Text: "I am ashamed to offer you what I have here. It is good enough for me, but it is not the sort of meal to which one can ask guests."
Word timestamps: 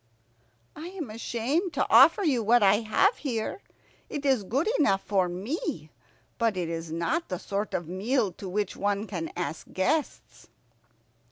"I 0.75 0.87
am 0.87 1.11
ashamed 1.11 1.73
to 1.73 1.85
offer 1.87 2.23
you 2.23 2.41
what 2.41 2.63
I 2.63 2.77
have 2.79 3.17
here. 3.17 3.61
It 4.09 4.25
is 4.25 4.41
good 4.43 4.67
enough 4.79 5.03
for 5.03 5.29
me, 5.29 5.91
but 6.39 6.57
it 6.57 6.69
is 6.69 6.91
not 6.91 7.29
the 7.29 7.37
sort 7.37 7.75
of 7.75 7.87
meal 7.87 8.31
to 8.31 8.49
which 8.49 8.75
one 8.75 9.05
can 9.05 9.31
ask 9.37 9.67
guests." 9.71 10.49